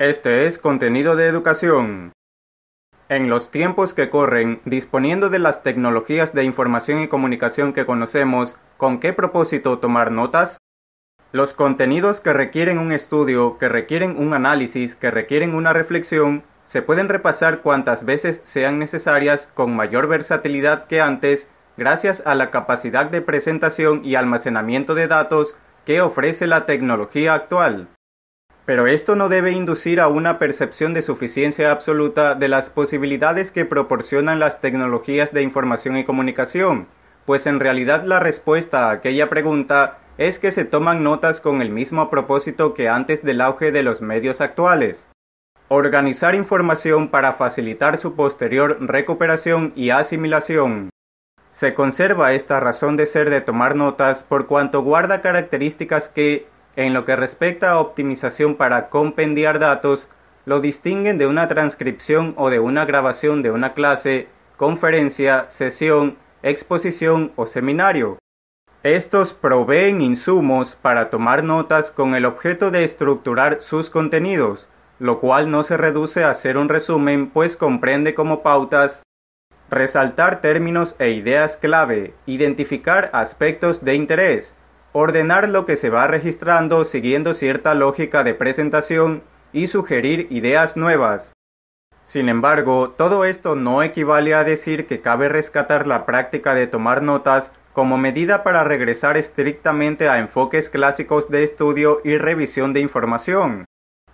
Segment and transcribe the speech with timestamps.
[0.00, 2.14] Este es contenido de educación.
[3.10, 8.56] En los tiempos que corren, disponiendo de las tecnologías de información y comunicación que conocemos,
[8.78, 10.56] ¿con qué propósito tomar notas?
[11.32, 16.80] Los contenidos que requieren un estudio, que requieren un análisis, que requieren una reflexión, se
[16.80, 23.04] pueden repasar cuantas veces sean necesarias con mayor versatilidad que antes, gracias a la capacidad
[23.04, 27.90] de presentación y almacenamiento de datos que ofrece la tecnología actual.
[28.66, 33.64] Pero esto no debe inducir a una percepción de suficiencia absoluta de las posibilidades que
[33.64, 36.86] proporcionan las tecnologías de información y comunicación,
[37.26, 41.70] pues en realidad la respuesta a aquella pregunta es que se toman notas con el
[41.70, 45.08] mismo propósito que antes del auge de los medios actuales.
[45.68, 50.90] Organizar información para facilitar su posterior recuperación y asimilación.
[51.50, 56.94] Se conserva esta razón de ser de tomar notas por cuanto guarda características que, en
[56.94, 60.08] lo que respecta a optimización para compendiar datos,
[60.44, 67.32] lo distinguen de una transcripción o de una grabación de una clase, conferencia, sesión, exposición
[67.36, 68.18] o seminario.
[68.82, 74.68] Estos proveen insumos para tomar notas con el objeto de estructurar sus contenidos,
[74.98, 79.02] lo cual no se reduce a hacer un resumen, pues comprende como pautas
[79.70, 84.56] resaltar términos e ideas clave, identificar aspectos de interés,
[84.92, 91.32] ordenar lo que se va registrando siguiendo cierta lógica de presentación y sugerir ideas nuevas.
[92.02, 97.02] Sin embargo, todo esto no equivale a decir que cabe rescatar la práctica de tomar
[97.02, 103.64] notas como medida para regresar estrictamente a enfoques clásicos de estudio y revisión de información.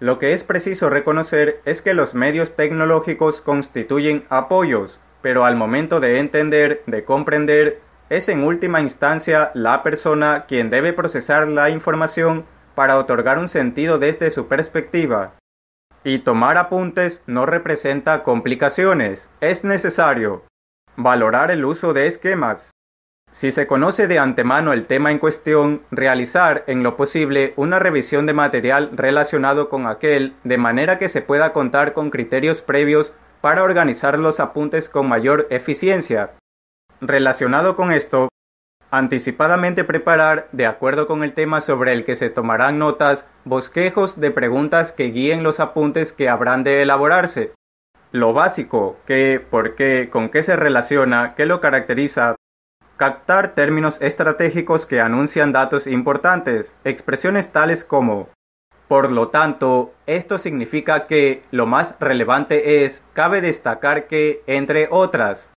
[0.00, 5.98] Lo que es preciso reconocer es que los medios tecnológicos constituyen apoyos, pero al momento
[5.98, 7.80] de entender, de comprender,
[8.10, 13.98] es en última instancia la persona quien debe procesar la información para otorgar un sentido
[13.98, 15.34] desde su perspectiva.
[16.04, 20.44] Y tomar apuntes no representa complicaciones, es necesario.
[20.96, 22.70] Valorar el uso de esquemas.
[23.30, 28.24] Si se conoce de antemano el tema en cuestión, realizar en lo posible una revisión
[28.24, 33.62] de material relacionado con aquel de manera que se pueda contar con criterios previos para
[33.62, 36.37] organizar los apuntes con mayor eficiencia.
[37.00, 38.28] Relacionado con esto,
[38.90, 44.30] anticipadamente preparar, de acuerdo con el tema sobre el que se tomarán notas, bosquejos de
[44.30, 47.52] preguntas que guíen los apuntes que habrán de elaborarse.
[48.10, 52.34] Lo básico, qué, por qué, con qué se relaciona, qué lo caracteriza,
[52.96, 58.28] captar términos estratégicos que anuncian datos importantes, expresiones tales como
[58.88, 65.52] por lo tanto, esto significa que lo más relevante es, cabe destacar que, entre otras,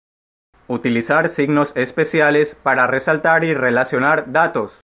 [0.68, 4.80] utilizar signos especiales para resaltar y relacionar datos,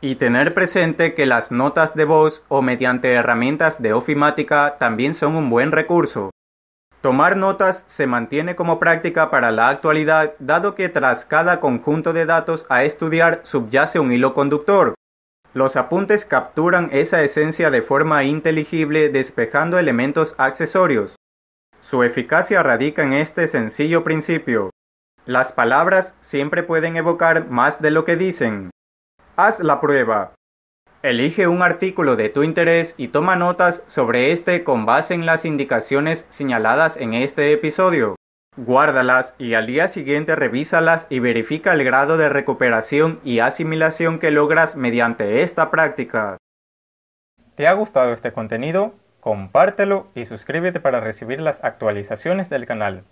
[0.00, 5.36] y tener presente que las notas de voz o mediante herramientas de ofimática también son
[5.36, 6.30] un buen recurso.
[7.00, 12.26] Tomar notas se mantiene como práctica para la actualidad dado que tras cada conjunto de
[12.26, 14.94] datos a estudiar subyace un hilo conductor,
[15.54, 21.16] los apuntes capturan esa esencia de forma inteligible despejando elementos accesorios.
[21.80, 24.70] Su eficacia radica en este sencillo principio.
[25.26, 28.70] Las palabras siempre pueden evocar más de lo que dicen.
[29.36, 30.32] Haz la prueba.
[31.02, 35.44] Elige un artículo de tu interés y toma notas sobre este con base en las
[35.44, 38.16] indicaciones señaladas en este episodio.
[38.56, 44.32] Guárdalas y al día siguiente revísalas y verifica el grado de recuperación y asimilación que
[44.32, 46.36] logras mediante esta práctica.
[47.54, 48.92] ¿Te ha gustado este contenido?
[49.20, 53.04] Compártelo y suscríbete para recibir las actualizaciones del canal.